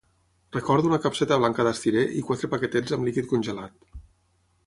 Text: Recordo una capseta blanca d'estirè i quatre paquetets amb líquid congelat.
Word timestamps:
Recordo 0.55 0.87
una 0.91 0.99
capseta 1.03 1.37
blanca 1.43 1.65
d'estirè 1.67 2.07
i 2.21 2.25
quatre 2.31 2.51
paquetets 2.55 2.97
amb 2.97 3.09
líquid 3.09 3.31
congelat. 3.35 3.79